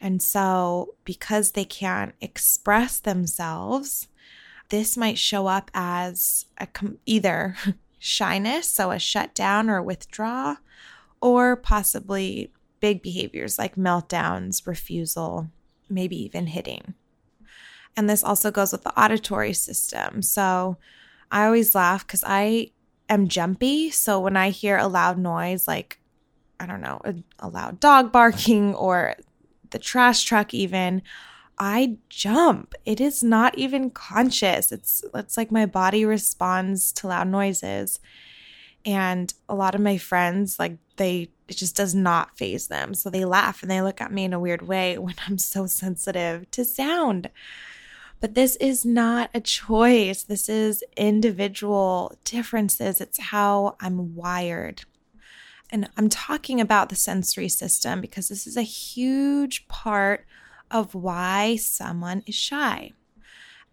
And 0.00 0.22
so, 0.22 0.94
because 1.04 1.52
they 1.52 1.64
can't 1.64 2.14
express 2.20 2.98
themselves, 2.98 4.08
this 4.68 4.96
might 4.96 5.18
show 5.18 5.46
up 5.46 5.70
as 5.74 6.46
a 6.58 6.66
com- 6.66 6.98
either 7.06 7.56
shyness, 7.98 8.66
so 8.68 8.90
a 8.90 8.98
shutdown 8.98 9.70
or 9.70 9.82
withdraw, 9.82 10.56
or 11.20 11.56
possibly 11.56 12.50
big 12.80 13.00
behaviors 13.00 13.58
like 13.58 13.76
meltdowns, 13.76 14.66
refusal, 14.66 15.48
maybe 15.88 16.16
even 16.16 16.48
hitting. 16.48 16.94
And 17.96 18.08
this 18.08 18.24
also 18.24 18.50
goes 18.50 18.72
with 18.72 18.82
the 18.82 19.00
auditory 19.00 19.52
system. 19.52 20.22
So 20.22 20.78
I 21.30 21.44
always 21.44 21.74
laugh 21.74 22.06
because 22.06 22.24
I 22.26 22.70
am 23.08 23.28
jumpy. 23.28 23.90
So 23.90 24.18
when 24.18 24.36
I 24.36 24.50
hear 24.50 24.78
a 24.78 24.88
loud 24.88 25.18
noise, 25.18 25.68
like 25.68 25.98
I 26.62 26.66
don't 26.66 26.80
know, 26.80 27.00
a, 27.04 27.14
a 27.40 27.48
loud 27.48 27.80
dog 27.80 28.12
barking 28.12 28.72
or 28.76 29.16
the 29.70 29.80
trash 29.80 30.22
truck 30.22 30.54
even, 30.54 31.02
I 31.58 31.96
jump. 32.08 32.74
It 32.84 33.00
is 33.00 33.22
not 33.22 33.58
even 33.58 33.90
conscious. 33.90 34.70
It's 34.70 35.04
it's 35.12 35.36
like 35.36 35.50
my 35.50 35.66
body 35.66 36.04
responds 36.04 36.92
to 36.92 37.08
loud 37.08 37.28
noises. 37.28 37.98
And 38.84 39.32
a 39.48 39.54
lot 39.54 39.74
of 39.74 39.80
my 39.80 39.98
friends 39.98 40.58
like 40.58 40.78
they 40.96 41.30
it 41.48 41.56
just 41.56 41.76
does 41.76 41.94
not 41.96 42.36
faze 42.38 42.68
them. 42.68 42.94
So 42.94 43.10
they 43.10 43.24
laugh 43.24 43.62
and 43.62 43.70
they 43.70 43.82
look 43.82 44.00
at 44.00 44.12
me 44.12 44.24
in 44.24 44.32
a 44.32 44.40
weird 44.40 44.62
way 44.62 44.96
when 44.98 45.16
I'm 45.26 45.38
so 45.38 45.66
sensitive 45.66 46.48
to 46.52 46.64
sound. 46.64 47.28
But 48.20 48.34
this 48.34 48.54
is 48.56 48.84
not 48.84 49.30
a 49.34 49.40
choice. 49.40 50.22
This 50.22 50.48
is 50.48 50.84
individual 50.96 52.16
differences. 52.24 53.00
It's 53.00 53.18
how 53.18 53.74
I'm 53.80 54.14
wired. 54.14 54.84
And 55.72 55.88
I'm 55.96 56.10
talking 56.10 56.60
about 56.60 56.90
the 56.90 56.96
sensory 56.96 57.48
system 57.48 58.02
because 58.02 58.28
this 58.28 58.46
is 58.46 58.58
a 58.58 58.62
huge 58.62 59.66
part 59.68 60.26
of 60.70 60.94
why 60.94 61.56
someone 61.56 62.22
is 62.26 62.34
shy. 62.34 62.92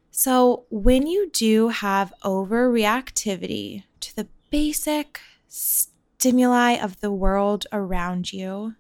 So, 0.10 0.66
when 0.70 1.08
you 1.08 1.30
do 1.30 1.68
have 1.70 2.14
overreactivity 2.24 3.84
to 4.00 4.16
the 4.16 4.28
basic 4.50 5.20
stimuli 5.48 6.74
of 6.74 7.00
the 7.02 7.12
world 7.12 7.68
around 7.72 8.34
you, 8.34 8.76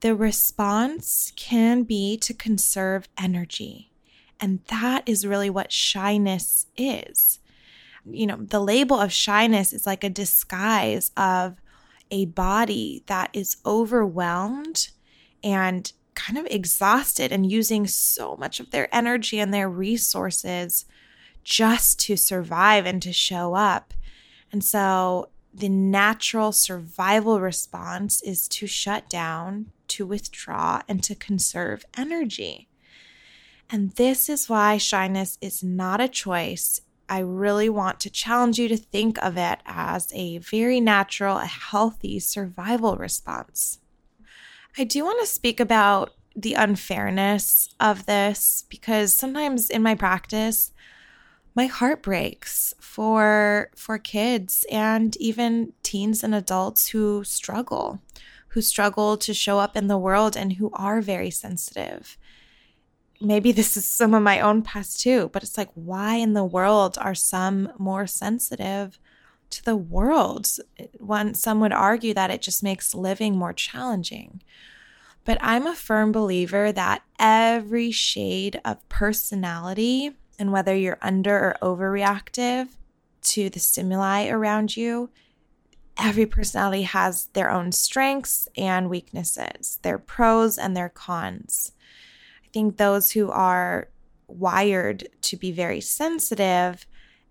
the 0.00 0.14
response 0.14 1.32
can 1.36 1.82
be 1.82 2.16
to 2.18 2.34
conserve 2.34 3.08
energy. 3.16 3.92
And 4.40 4.60
that 4.66 5.04
is 5.06 5.26
really 5.26 5.50
what 5.50 5.70
shyness 5.70 6.66
is. 6.76 7.38
You 8.04 8.26
know, 8.26 8.36
the 8.36 8.58
label 8.60 8.98
of 8.98 9.12
shyness 9.12 9.72
is 9.72 9.86
like 9.86 10.02
a 10.02 10.10
disguise 10.10 11.12
of 11.16 11.61
a 12.12 12.26
body 12.26 13.02
that 13.06 13.30
is 13.32 13.56
overwhelmed 13.66 14.90
and 15.42 15.92
kind 16.14 16.38
of 16.38 16.46
exhausted 16.50 17.32
and 17.32 17.50
using 17.50 17.86
so 17.86 18.36
much 18.36 18.60
of 18.60 18.70
their 18.70 18.94
energy 18.94 19.40
and 19.40 19.52
their 19.52 19.68
resources 19.68 20.84
just 21.42 21.98
to 21.98 22.16
survive 22.16 22.86
and 22.86 23.02
to 23.02 23.12
show 23.12 23.54
up. 23.54 23.94
And 24.52 24.62
so 24.62 25.30
the 25.52 25.68
natural 25.68 26.52
survival 26.52 27.40
response 27.40 28.22
is 28.22 28.46
to 28.48 28.66
shut 28.66 29.08
down, 29.08 29.72
to 29.88 30.06
withdraw, 30.06 30.82
and 30.86 31.02
to 31.02 31.14
conserve 31.14 31.84
energy. 31.96 32.68
And 33.70 33.92
this 33.92 34.28
is 34.28 34.48
why 34.48 34.76
shyness 34.76 35.38
is 35.40 35.64
not 35.64 36.00
a 36.00 36.08
choice. 36.08 36.82
I 37.12 37.18
really 37.18 37.68
want 37.68 38.00
to 38.00 38.10
challenge 38.10 38.58
you 38.58 38.68
to 38.68 38.76
think 38.78 39.22
of 39.22 39.36
it 39.36 39.58
as 39.66 40.10
a 40.14 40.38
very 40.38 40.80
natural, 40.80 41.36
healthy 41.40 42.18
survival 42.20 42.96
response. 42.96 43.80
I 44.78 44.84
do 44.84 45.04
want 45.04 45.20
to 45.20 45.26
speak 45.26 45.60
about 45.60 46.14
the 46.34 46.54
unfairness 46.54 47.68
of 47.78 48.06
this 48.06 48.64
because 48.70 49.12
sometimes 49.12 49.68
in 49.68 49.82
my 49.82 49.94
practice, 49.94 50.72
my 51.54 51.66
heart 51.66 52.02
breaks 52.02 52.72
for 52.80 53.68
for 53.76 53.98
kids 53.98 54.64
and 54.72 55.14
even 55.18 55.74
teens 55.82 56.24
and 56.24 56.34
adults 56.34 56.88
who 56.88 57.24
struggle 57.24 58.00
who 58.48 58.62
struggle 58.62 59.18
to 59.18 59.34
show 59.34 59.58
up 59.58 59.76
in 59.76 59.86
the 59.86 59.98
world 59.98 60.34
and 60.34 60.54
who 60.54 60.70
are 60.72 61.02
very 61.02 61.30
sensitive 61.30 62.16
maybe 63.24 63.52
this 63.52 63.76
is 63.76 63.86
some 63.86 64.14
of 64.14 64.22
my 64.22 64.40
own 64.40 64.62
past 64.62 65.00
too, 65.00 65.30
but 65.32 65.42
it's 65.42 65.56
like, 65.56 65.70
why 65.74 66.16
in 66.16 66.34
the 66.34 66.44
world 66.44 66.98
are 67.00 67.14
some 67.14 67.72
more 67.78 68.06
sensitive 68.06 68.98
to 69.50 69.64
the 69.64 69.76
world? 69.76 70.48
One, 70.98 71.34
some 71.34 71.60
would 71.60 71.72
argue 71.72 72.14
that 72.14 72.30
it 72.30 72.42
just 72.42 72.62
makes 72.62 72.94
living 72.94 73.36
more 73.36 73.52
challenging. 73.52 74.42
But 75.24 75.38
I'm 75.40 75.66
a 75.66 75.74
firm 75.74 76.10
believer 76.10 76.72
that 76.72 77.02
every 77.18 77.92
shade 77.92 78.60
of 78.64 78.86
personality, 78.88 80.12
and 80.38 80.52
whether 80.52 80.74
you're 80.74 80.98
under 81.00 81.36
or 81.62 81.76
overreactive 81.76 82.68
to 83.22 83.48
the 83.48 83.60
stimuli 83.60 84.28
around 84.28 84.76
you, 84.76 85.10
every 85.96 86.26
personality 86.26 86.82
has 86.82 87.26
their 87.34 87.50
own 87.50 87.70
strengths 87.70 88.48
and 88.56 88.90
weaknesses, 88.90 89.78
their 89.82 89.98
pros 89.98 90.58
and 90.58 90.76
their 90.76 90.88
cons 90.88 91.72
think 92.52 92.76
those 92.76 93.12
who 93.12 93.30
are 93.30 93.88
wired 94.26 95.08
to 95.22 95.36
be 95.36 95.52
very 95.52 95.80
sensitive 95.80 96.86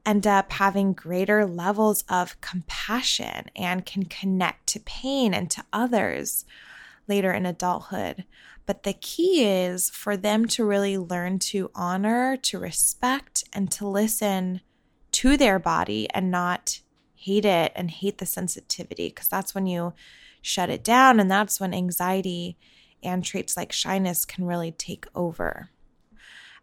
end 0.05 0.25
up 0.25 0.51
having 0.53 0.93
greater 0.93 1.45
levels 1.45 2.03
of 2.09 2.39
compassion 2.41 3.45
and 3.55 3.85
can 3.85 4.03
connect 4.05 4.67
to 4.67 4.79
pain 4.79 5.33
and 5.33 5.51
to 5.51 5.63
others 5.71 6.45
later 7.07 7.31
in 7.31 7.45
adulthood. 7.45 8.25
But 8.65 8.83
the 8.83 8.93
key 8.93 9.43
is 9.45 9.89
for 9.89 10.15
them 10.15 10.47
to 10.49 10.65
really 10.65 10.97
learn 10.97 11.39
to 11.39 11.71
honor, 11.75 12.37
to 12.37 12.59
respect, 12.59 13.43
and 13.53 13.71
to 13.71 13.87
listen 13.87 14.61
to 15.11 15.35
their 15.37 15.59
body 15.59 16.07
and 16.13 16.31
not 16.31 16.79
hate 17.15 17.45
it 17.45 17.71
and 17.75 17.91
hate 17.91 18.17
the 18.17 18.25
sensitivity, 18.25 19.09
because 19.09 19.27
that's 19.27 19.53
when 19.53 19.67
you 19.67 19.93
shut 20.41 20.69
it 20.69 20.83
down 20.83 21.19
and 21.19 21.29
that's 21.29 21.59
when 21.59 21.73
anxiety 21.73 22.57
and 23.03 23.23
traits 23.23 23.57
like 23.57 23.71
shyness 23.71 24.25
can 24.25 24.45
really 24.45 24.71
take 24.71 25.05
over. 25.15 25.69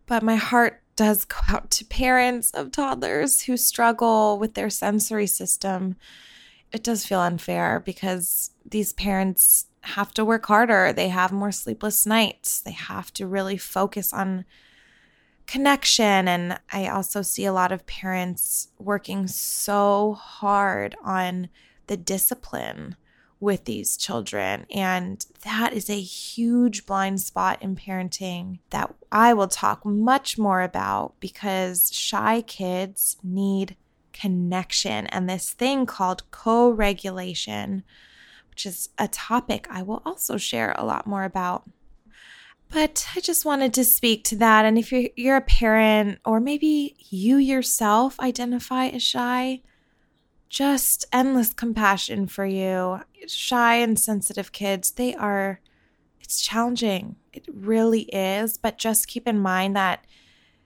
But 0.06 0.22
my 0.22 0.36
heart 0.36 0.82
does 0.96 1.24
go 1.24 1.36
out 1.48 1.70
to 1.70 1.84
parents 1.84 2.50
of 2.52 2.72
toddlers 2.72 3.42
who 3.42 3.56
struggle 3.56 4.38
with 4.38 4.54
their 4.54 4.70
sensory 4.70 5.26
system. 5.26 5.96
It 6.72 6.82
does 6.82 7.06
feel 7.06 7.20
unfair 7.20 7.80
because 7.80 8.50
these 8.64 8.92
parents 8.92 9.66
have 9.82 10.12
to 10.14 10.24
work 10.24 10.46
harder. 10.46 10.92
They 10.92 11.08
have 11.08 11.30
more 11.30 11.52
sleepless 11.52 12.04
nights. 12.04 12.60
They 12.60 12.72
have 12.72 13.12
to 13.14 13.26
really 13.26 13.56
focus 13.56 14.12
on 14.12 14.44
connection. 15.46 16.28
And 16.28 16.58
I 16.72 16.88
also 16.88 17.22
see 17.22 17.44
a 17.44 17.52
lot 17.52 17.72
of 17.72 17.86
parents 17.86 18.68
working 18.78 19.26
so 19.28 20.14
hard 20.14 20.96
on 21.02 21.48
the 21.86 21.96
discipline 21.96 22.96
with 23.40 23.64
these 23.64 23.96
children. 23.96 24.66
And 24.70 25.24
that 25.42 25.72
is 25.72 25.88
a 25.88 26.00
huge 26.00 26.86
blind 26.86 27.20
spot 27.20 27.62
in 27.62 27.76
parenting 27.76 28.58
that 28.70 28.94
I 29.12 29.34
will 29.34 29.48
talk 29.48 29.84
much 29.84 30.38
more 30.38 30.62
about 30.62 31.14
because 31.20 31.92
shy 31.92 32.42
kids 32.42 33.16
need 33.22 33.76
connection 34.12 35.06
and 35.08 35.30
this 35.30 35.52
thing 35.52 35.86
called 35.86 36.28
co 36.32 36.68
regulation 36.70 37.84
which 38.58 38.66
is 38.66 38.88
a 38.98 39.06
topic 39.06 39.68
I 39.70 39.82
will 39.82 40.02
also 40.04 40.36
share 40.36 40.74
a 40.76 40.84
lot 40.84 41.06
more 41.06 41.22
about. 41.22 41.70
But 42.68 43.06
I 43.14 43.20
just 43.20 43.44
wanted 43.44 43.72
to 43.74 43.84
speak 43.84 44.24
to 44.24 44.36
that. 44.38 44.64
And 44.64 44.76
if 44.76 44.90
you're, 44.90 45.10
you're 45.14 45.36
a 45.36 45.40
parent, 45.40 46.18
or 46.24 46.40
maybe 46.40 46.96
you 47.08 47.36
yourself 47.36 48.18
identify 48.18 48.86
as 48.86 49.04
shy, 49.04 49.62
just 50.48 51.06
endless 51.12 51.52
compassion 51.52 52.26
for 52.26 52.46
you. 52.46 53.00
Shy 53.26 53.76
and 53.76 53.98
sensitive 53.98 54.52
kids, 54.52 54.92
they 54.92 55.14
are, 55.14 55.60
it's 56.20 56.40
challenging. 56.40 57.16
It 57.32 57.46
really 57.52 58.02
is. 58.02 58.56
But 58.56 58.78
just 58.78 59.08
keep 59.08 59.28
in 59.28 59.38
mind 59.38 59.76
that 59.76 60.04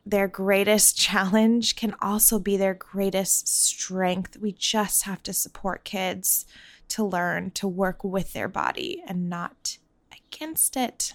their 0.04 0.28
greatest 0.28 0.96
challenge 0.98 1.76
can 1.76 1.94
also 2.00 2.38
be 2.38 2.56
their 2.56 2.74
greatest 2.74 3.48
strength. 3.48 4.36
We 4.38 4.52
just 4.52 5.02
have 5.02 5.22
to 5.24 5.32
support 5.32 5.84
kids 5.84 6.46
to 6.88 7.04
learn 7.04 7.50
to 7.52 7.66
work 7.66 8.04
with 8.04 8.32
their 8.32 8.48
body 8.48 9.02
and 9.06 9.28
not 9.28 9.78
against 10.12 10.76
it. 10.76 11.14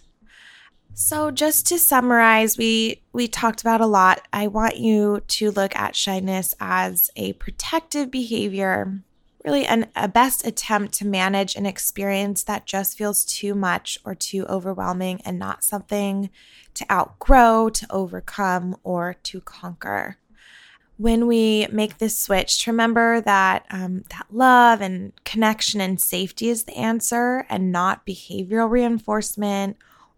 So 0.99 1.29
just 1.29 1.67
to 1.67 1.77
summarize, 1.77 2.57
we 2.57 3.03
we 3.13 3.27
talked 3.27 3.61
about 3.61 3.81
a 3.81 3.85
lot. 3.85 4.27
I 4.33 4.47
want 4.47 4.77
you 4.77 5.21
to 5.27 5.51
look 5.51 5.75
at 5.75 5.95
shyness 5.95 6.55
as 6.59 7.11
a 7.15 7.33
protective 7.33 8.09
behavior, 8.09 9.03
really 9.45 9.63
an, 9.67 9.91
a 9.95 10.07
best 10.07 10.47
attempt 10.47 10.95
to 10.95 11.05
manage 11.05 11.55
an 11.55 11.67
experience 11.67 12.41
that 12.45 12.65
just 12.65 12.97
feels 12.97 13.25
too 13.25 13.53
much 13.53 13.99
or 14.03 14.15
too 14.15 14.47
overwhelming 14.47 15.21
and 15.23 15.37
not 15.37 15.63
something 15.63 16.31
to 16.73 16.91
outgrow, 16.91 17.69
to 17.69 17.85
overcome, 17.91 18.75
or 18.83 19.13
to 19.21 19.39
conquer 19.41 20.17
when 20.97 21.27
we 21.27 21.67
make 21.71 21.99
this 21.99 22.17
switch 22.17 22.63
to 22.63 22.71
remember 22.71 23.21
that 23.21 23.67
um, 23.69 24.03
that 24.09 24.25
love 24.31 24.81
and 24.81 25.13
connection 25.25 25.79
and 25.79 26.01
safety 26.01 26.49
is 26.49 26.63
the 26.63 26.75
answer 26.75 27.45
and 27.49 27.71
not 27.71 28.03
behavioral 28.03 28.67
reinforcement 28.67 29.77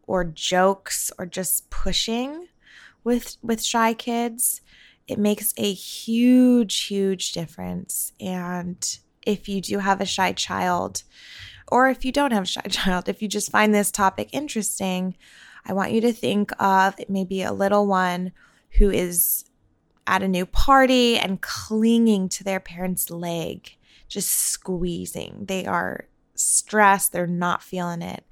or 0.09 0.23
jokes 0.23 1.11
or 1.17 1.25
just 1.25 1.69
pushing 1.69 2.47
with 3.03 3.37
with 3.41 3.63
shy 3.63 3.93
kids 3.93 4.61
it 5.07 5.17
makes 5.17 5.53
a 5.57 5.71
huge 5.71 6.83
huge 6.83 7.31
difference 7.31 8.11
and 8.19 8.99
if 9.25 9.47
you 9.47 9.61
do 9.61 9.79
have 9.79 10.01
a 10.01 10.05
shy 10.05 10.31
child 10.31 11.03
or 11.67 11.89
if 11.89 12.03
you 12.03 12.11
don't 12.11 12.33
have 12.33 12.43
a 12.43 12.47
shy 12.47 12.61
child 12.69 13.07
if 13.07 13.21
you 13.21 13.27
just 13.27 13.51
find 13.51 13.73
this 13.73 13.91
topic 13.91 14.29
interesting 14.31 15.15
i 15.65 15.73
want 15.73 15.91
you 15.91 16.01
to 16.01 16.11
think 16.11 16.51
of 16.59 16.95
maybe 17.07 17.41
a 17.41 17.53
little 17.53 17.87
one 17.87 18.31
who 18.77 18.89
is 18.89 19.45
at 20.10 20.23
a 20.23 20.27
new 20.27 20.45
party 20.45 21.17
and 21.17 21.39
clinging 21.39 22.27
to 22.27 22.43
their 22.43 22.60
parent's 22.60 23.12
leg, 23.12 23.77
just 24.07 24.29
squeezing. 24.29 25.45
They 25.47 25.67
are 25.67 26.07
stressed, 26.34 27.12
they're 27.12 27.27
not 27.27 27.62
feeling 27.62 28.01
it. 28.01 28.25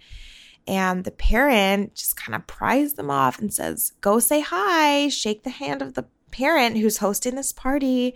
And 0.68 1.04
the 1.04 1.12
parent 1.12 1.96
just 1.96 2.18
kind 2.18 2.36
of 2.36 2.46
pries 2.46 2.94
them 2.94 3.10
off 3.10 3.40
and 3.40 3.54
says, 3.54 3.94
Go 4.02 4.20
say 4.20 4.42
hi, 4.42 5.08
shake 5.08 5.44
the 5.44 5.50
hand 5.50 5.82
of 5.82 5.94
the 5.94 6.06
parent 6.32 6.78
who's 6.78 6.98
hosting 6.98 7.36
this 7.36 7.54
party, 7.54 8.14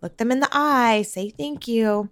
look 0.00 0.16
them 0.16 0.30
in 0.30 0.40
the 0.40 0.48
eye, 0.52 1.02
say 1.02 1.30
thank 1.30 1.66
you 1.66 2.10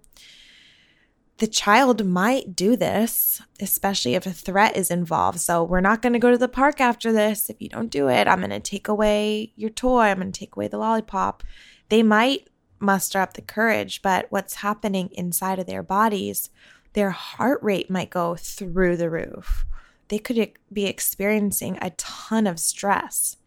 the 1.37 1.47
child 1.47 2.05
might 2.05 2.55
do 2.55 2.75
this, 2.75 3.41
especially 3.59 4.15
if 4.15 4.25
a 4.25 4.31
threat 4.31 4.75
is 4.75 4.89
involved. 4.89 5.39
So, 5.39 5.63
we're 5.63 5.81
not 5.81 6.01
going 6.01 6.13
to 6.13 6.19
go 6.19 6.31
to 6.31 6.37
the 6.37 6.47
park 6.47 6.81
after 6.81 7.11
this. 7.11 7.49
If 7.49 7.61
you 7.61 7.69
don't 7.69 7.91
do 7.91 8.09
it, 8.09 8.27
I'm 8.27 8.39
going 8.39 8.49
to 8.49 8.59
take 8.59 8.87
away 8.87 9.53
your 9.55 9.69
toy. 9.69 10.05
I'm 10.05 10.17
going 10.17 10.31
to 10.31 10.39
take 10.39 10.55
away 10.55 10.67
the 10.67 10.79
lollipop. 10.79 11.43
They 11.89 12.01
might 12.03 12.49
muster 12.79 13.19
up 13.19 13.33
the 13.33 13.41
courage, 13.41 14.01
but 14.01 14.27
what's 14.29 14.55
happening 14.55 15.09
inside 15.13 15.59
of 15.59 15.67
their 15.67 15.83
bodies, 15.83 16.49
their 16.93 17.11
heart 17.11 17.59
rate 17.61 17.89
might 17.89 18.09
go 18.09 18.35
through 18.35 18.97
the 18.97 19.09
roof. 19.09 19.65
They 20.09 20.19
could 20.19 20.51
be 20.71 20.85
experiencing 20.85 21.77
a 21.81 21.91
ton 21.91 22.47
of 22.47 22.59
stress. 22.59 23.37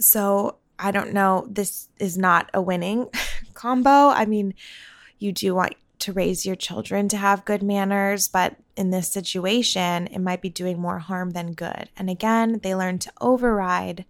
So, 0.00 0.56
I 0.78 0.90
don't 0.92 1.12
know. 1.12 1.46
This 1.50 1.88
is 1.98 2.16
not 2.16 2.50
a 2.54 2.62
winning 2.62 3.08
combo. 3.54 3.90
I 3.90 4.26
mean, 4.26 4.54
you 5.18 5.32
do 5.32 5.54
want 5.54 5.74
to 6.00 6.12
raise 6.12 6.46
your 6.46 6.56
children 6.56 7.08
to 7.08 7.16
have 7.16 7.44
good 7.44 7.62
manners, 7.62 8.28
but 8.28 8.56
in 8.76 8.90
this 8.90 9.10
situation, 9.10 10.06
it 10.06 10.20
might 10.20 10.40
be 10.40 10.48
doing 10.48 10.78
more 10.78 11.00
harm 11.00 11.30
than 11.30 11.52
good. 11.52 11.90
And 11.96 12.08
again, 12.08 12.60
they 12.62 12.74
learn 12.74 13.00
to 13.00 13.12
override 13.20 14.04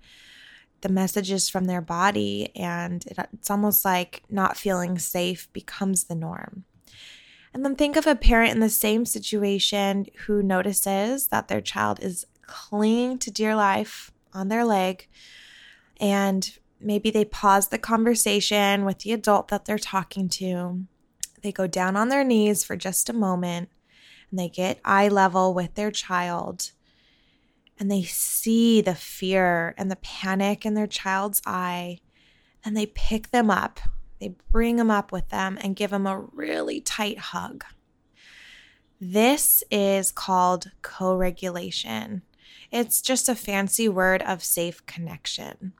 the 0.80 0.88
messages 0.88 1.48
from 1.48 1.64
their 1.64 1.80
body, 1.80 2.50
and 2.54 3.04
it, 3.06 3.18
it's 3.32 3.50
almost 3.50 3.84
like 3.84 4.22
not 4.28 4.56
feeling 4.56 4.98
safe 4.98 5.52
becomes 5.52 6.04
the 6.04 6.14
norm. 6.14 6.64
And 7.52 7.64
then 7.64 7.76
think 7.76 7.96
of 7.96 8.06
a 8.06 8.14
parent 8.14 8.52
in 8.52 8.60
the 8.60 8.68
same 8.68 9.06
situation 9.06 10.06
who 10.26 10.42
notices 10.42 11.28
that 11.28 11.48
their 11.48 11.60
child 11.60 11.98
is 12.02 12.26
clinging 12.42 13.18
to 13.18 13.30
dear 13.30 13.54
life 13.54 14.10
on 14.32 14.48
their 14.48 14.64
leg, 14.64 15.08
and 16.00 16.58
maybe 16.80 17.10
they 17.10 17.24
pause 17.24 17.68
the 17.68 17.78
conversation 17.78 18.84
with 18.84 19.00
the 19.00 19.12
adult 19.12 19.48
that 19.48 19.64
they're 19.64 19.78
talking 19.78 20.28
to 20.28 20.86
they 21.42 21.52
go 21.52 21.66
down 21.66 21.96
on 21.96 22.08
their 22.08 22.24
knees 22.24 22.64
for 22.64 22.76
just 22.76 23.08
a 23.08 23.12
moment 23.12 23.68
and 24.30 24.38
they 24.38 24.48
get 24.48 24.80
eye 24.84 25.08
level 25.08 25.54
with 25.54 25.74
their 25.74 25.90
child 25.90 26.72
and 27.78 27.90
they 27.90 28.02
see 28.02 28.80
the 28.80 28.94
fear 28.94 29.74
and 29.78 29.90
the 29.90 29.96
panic 29.96 30.66
in 30.66 30.74
their 30.74 30.86
child's 30.86 31.40
eye 31.46 31.98
and 32.64 32.76
they 32.76 32.86
pick 32.86 33.30
them 33.30 33.50
up. 33.50 33.80
They 34.20 34.34
bring 34.50 34.76
them 34.76 34.90
up 34.90 35.12
with 35.12 35.28
them 35.28 35.58
and 35.60 35.76
give 35.76 35.90
them 35.90 36.06
a 36.06 36.18
really 36.18 36.80
tight 36.80 37.18
hug. 37.18 37.64
This 39.00 39.62
is 39.70 40.10
called 40.10 40.72
co 40.82 41.14
regulation. 41.14 42.22
It's 42.70 43.00
just 43.00 43.28
a 43.28 43.34
fancy 43.34 43.88
word 43.88 44.22
of 44.22 44.42
safe 44.42 44.84
connection. 44.86 45.72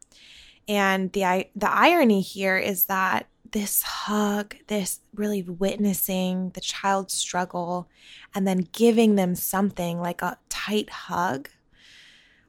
And 0.68 1.12
the, 1.12 1.46
the 1.56 1.70
irony 1.70 2.20
here 2.20 2.58
is 2.58 2.84
that 2.84 3.26
this 3.52 3.82
hug, 3.82 4.56
this 4.66 5.00
really 5.14 5.42
witnessing 5.42 6.50
the 6.50 6.60
child's 6.60 7.14
struggle, 7.14 7.88
and 8.34 8.46
then 8.46 8.68
giving 8.72 9.14
them 9.14 9.34
something 9.34 10.00
like 10.00 10.22
a 10.22 10.38
tight 10.48 10.90
hug 10.90 11.48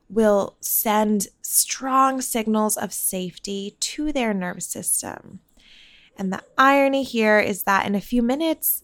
will 0.09 0.57
send 0.59 1.27
strong 1.41 2.19
signals 2.21 2.75
of 2.75 2.91
safety 2.91 3.77
to 3.79 4.11
their 4.11 4.33
nervous 4.33 4.65
system. 4.65 5.39
And 6.19 6.33
the 6.33 6.43
irony 6.57 7.03
here 7.03 7.39
is 7.39 7.63
that 7.63 7.87
in 7.87 7.95
a 7.95 8.01
few 8.01 8.21
minutes, 8.21 8.83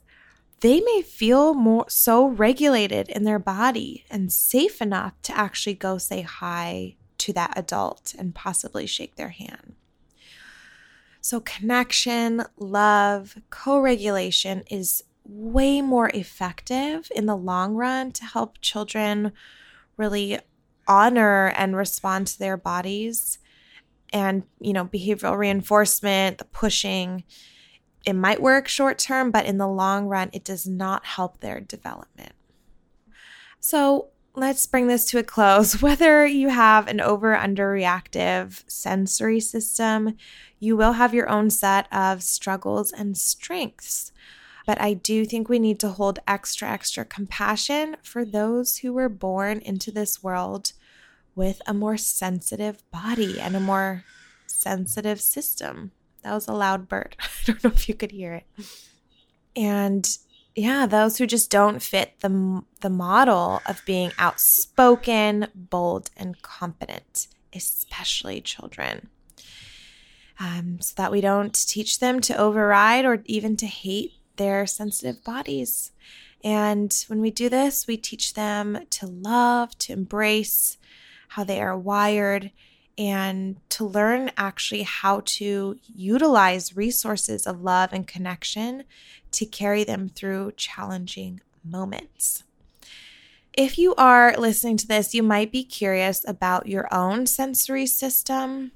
they 0.62 0.80
may 0.80 1.02
feel 1.02 1.54
more 1.54 1.86
so 1.89 2.28
regulated 2.28 3.10
in 3.10 3.26
their 3.26 3.39
body 3.39 4.06
and 4.10 4.32
safe 4.32 4.82
enough 4.82 5.21
to 5.24 5.38
actually 5.38 5.74
go 5.76 5.98
say 5.98 6.21
hi 6.21 6.95
to 7.17 7.34
that 7.34 7.54
adult 7.58 8.15
and 8.17 8.34
possibly 8.34 8.88
shake 8.88 9.17
their 9.17 9.30
hand. 9.30 9.76
So, 11.19 11.41
connection, 11.41 12.43
love, 12.58 13.36
co 13.50 13.80
regulation 13.80 14.63
is 14.71 15.04
way 15.26 15.82
more 15.82 16.10
effective 16.13 17.12
in 17.13 17.26
the 17.26 17.36
long 17.36 17.74
run 17.74 18.12
to 18.13 18.24
help 18.24 18.62
children 18.62 19.34
really 19.98 20.39
honor 20.88 21.48
and 21.48 21.76
respond 21.76 22.28
to 22.28 22.39
their 22.39 22.56
bodies 22.56 23.39
and 24.15 24.43
you 24.62 24.71
know 24.71 24.86
behavioral 24.86 25.38
reinforcement 25.38 26.38
the 26.38 26.45
pushing 26.45 27.23
it 28.06 28.13
might 28.13 28.41
work 28.41 28.67
short 28.67 28.97
term 28.97 29.30
but 29.30 29.45
in 29.45 29.58
the 29.58 29.67
long 29.67 30.08
run 30.08 30.30
it 30.32 30.43
does 30.43 30.65
not 30.65 31.06
help 31.06 31.41
their 31.41 31.60
development 31.60 32.32
so 33.60 34.08
let's 34.36 34.65
bring 34.65 34.88
this 34.88 35.06
to 35.06 35.17
a 35.17 35.23
close. 35.23 35.82
Whether 35.82 36.25
you 36.25 36.49
have 36.49 36.88
an 36.88 37.01
over 37.01 37.36
under 37.36 37.69
reactive 37.69 38.63
sensory 38.67 39.39
system, 39.39 40.17
you 40.60 40.78
will 40.78 40.93
have 40.93 41.13
your 41.13 41.30
own 41.30 41.49
set 41.49 41.91
of 41.91 42.21
struggles 42.21 42.91
and 42.91 43.17
strengths. 43.17 44.12
But 44.65 44.82
I 44.82 44.93
do 44.93 45.25
think 45.25 45.47
we 45.47 45.60
need 45.60 45.80
to 45.80 45.89
hold 45.89 46.19
extra, 46.28 46.69
extra 46.69 47.06
compassion 47.06 47.97
for 48.04 48.25
those 48.25 48.78
who 48.78 48.93
were 48.93 49.10
born 49.10 49.60
into 49.60 49.91
this 49.91 50.23
world 50.23 50.73
with 51.36 51.62
a 51.67 51.74
more 51.74 51.98
sensitive 51.98 52.89
body 52.91 53.39
and 53.39 53.56
a 53.56 53.60
more 53.60 54.04
sensitive 54.48 55.21
system. 55.21 55.91
That 56.24 56.34
was 56.34 56.48
a 56.48 56.54
loud 56.54 56.88
bird. 56.88 57.15
I 57.19 57.28
don't 57.45 57.63
know 57.63 57.71
if 57.71 57.88
you 57.88 57.95
could 57.95 58.12
hear 58.12 58.34
it. 58.34 58.45
And 59.56 60.17
yeah, 60.56 60.86
those 60.86 61.17
who 61.17 61.28
just 61.28 61.52
don't 61.52 61.82
fit 61.82 62.19
the 62.21 62.63
the 62.82 62.89
model 62.89 63.62
of 63.65 63.84
being 63.86 64.12
outspoken, 64.17 65.48
bold, 65.54 66.10
and 66.15 66.41
confident, 66.41 67.28
especially 67.54 68.41
children. 68.41 69.10
Um, 70.39 70.80
so 70.82 70.93
that 70.98 71.12
we 71.12 71.21
don't 71.21 71.54
teach 71.54 72.00
them 72.00 72.19
to 72.21 72.38
override 72.38 73.06
or 73.06 73.21
even 73.26 73.56
to 73.58 73.67
hate 73.67 74.13
their 74.36 74.65
sensitive 74.65 75.24
bodies. 75.24 75.91
And 76.43 76.93
when 77.08 77.21
we 77.21 77.32
do 77.32 77.48
this, 77.48 77.88
we 77.88 77.98
teach 77.98 78.34
them 78.34 78.80
to 78.91 79.08
love, 79.08 79.78
to 79.80 79.93
embrace 79.93 80.78
how 81.29 81.43
they 81.43 81.61
are 81.61 81.77
wired, 81.77 82.51
and 82.97 83.57
to 83.69 83.85
learn 83.85 84.31
actually 84.38 84.83
how 84.83 85.21
to 85.25 85.77
utilize 85.93 86.75
resources 86.77 87.45
of 87.45 87.61
love 87.61 87.91
and 87.91 88.07
connection 88.07 88.83
to 89.31 89.45
carry 89.45 89.83
them 89.83 90.07
through 90.07 90.53
challenging 90.55 91.41
moments. 91.63 92.43
If 93.53 93.77
you 93.77 93.95
are 93.95 94.35
listening 94.38 94.77
to 94.77 94.88
this, 94.88 95.13
you 95.13 95.23
might 95.23 95.51
be 95.51 95.63
curious 95.63 96.25
about 96.27 96.67
your 96.67 96.93
own 96.93 97.25
sensory 97.25 97.85
system. 97.85 98.71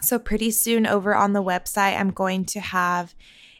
So, 0.00 0.18
pretty 0.18 0.50
soon 0.52 0.86
over 0.86 1.14
on 1.14 1.32
the 1.34 1.42
website, 1.42 1.98
I'm 1.98 2.10
going 2.10 2.46
to 2.46 2.60
have 2.60 3.14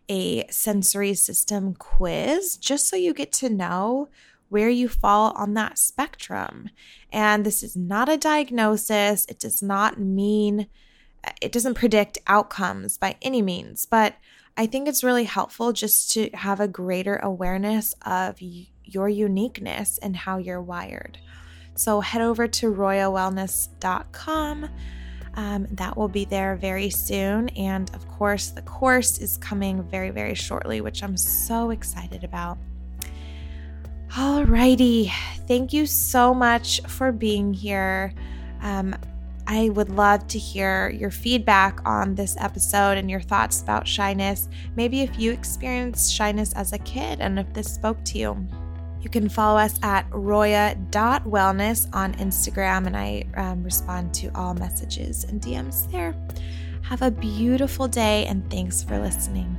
a 0.08 0.46
sensory 0.48 1.14
system 1.14 1.74
quiz 1.74 2.56
just 2.56 2.88
so 2.88 2.96
you 2.96 3.14
get 3.14 3.32
to 3.32 3.48
know 3.48 4.08
where 4.50 4.68
you 4.68 4.88
fall 4.88 5.32
on 5.36 5.54
that 5.54 5.78
spectrum. 5.78 6.68
And 7.10 7.46
this 7.46 7.62
is 7.62 7.76
not 7.76 8.08
a 8.10 8.18
diagnosis, 8.18 9.24
it 9.28 9.38
does 9.38 9.62
not 9.62 9.98
mean, 9.98 10.66
it 11.40 11.52
doesn't 11.52 11.74
predict 11.74 12.18
outcomes 12.26 12.98
by 12.98 13.16
any 13.22 13.40
means, 13.40 13.86
but 13.86 14.16
I 14.56 14.66
think 14.66 14.88
it's 14.88 15.02
really 15.02 15.24
helpful 15.24 15.72
just 15.72 16.10
to 16.12 16.28
have 16.34 16.60
a 16.60 16.68
greater 16.68 17.16
awareness 17.16 17.94
of 18.04 18.36
your 18.84 19.08
uniqueness 19.08 19.98
and 19.98 20.14
how 20.14 20.36
you're 20.36 20.60
wired. 20.60 21.18
So 21.76 22.00
head 22.00 22.20
over 22.20 22.46
to 22.46 22.74
royawellness.com. 22.74 24.68
Um, 25.34 25.68
that 25.70 25.96
will 25.96 26.08
be 26.08 26.24
there 26.24 26.56
very 26.56 26.90
soon. 26.90 27.48
And 27.50 27.88
of 27.94 28.06
course, 28.08 28.50
the 28.50 28.62
course 28.62 29.18
is 29.18 29.36
coming 29.36 29.84
very, 29.84 30.10
very 30.10 30.34
shortly, 30.34 30.80
which 30.80 31.04
I'm 31.04 31.16
so 31.16 31.70
excited 31.70 32.24
about. 32.24 32.58
Alrighty. 34.10 35.12
Thank 35.46 35.72
you 35.72 35.86
so 35.86 36.34
much 36.34 36.80
for 36.88 37.12
being 37.12 37.54
here. 37.54 38.12
Um, 38.60 38.96
I 39.46 39.68
would 39.70 39.88
love 39.88 40.26
to 40.28 40.38
hear 40.38 40.90
your 40.90 41.10
feedback 41.10 41.80
on 41.84 42.14
this 42.14 42.36
episode 42.38 42.98
and 42.98 43.10
your 43.10 43.20
thoughts 43.20 43.62
about 43.62 43.86
shyness. 43.86 44.48
Maybe 44.76 45.02
if 45.02 45.18
you 45.18 45.32
experienced 45.32 46.12
shyness 46.12 46.52
as 46.54 46.72
a 46.72 46.78
kid 46.78 47.20
and 47.20 47.38
if 47.38 47.52
this 47.52 47.72
spoke 47.72 48.04
to 48.06 48.18
you. 48.18 48.46
You 49.00 49.10
can 49.10 49.28
follow 49.28 49.58
us 49.58 49.78
at 49.82 50.06
roya.wellness 50.10 51.88
on 51.94 52.14
Instagram, 52.14 52.86
and 52.86 52.96
I 52.96 53.24
um, 53.36 53.62
respond 53.64 54.12
to 54.14 54.30
all 54.34 54.54
messages 54.54 55.24
and 55.24 55.40
DMs 55.40 55.90
there. 55.90 56.14
Have 56.82 57.02
a 57.02 57.10
beautiful 57.10 57.88
day, 57.88 58.26
and 58.26 58.48
thanks 58.50 58.82
for 58.82 58.98
listening. 58.98 59.56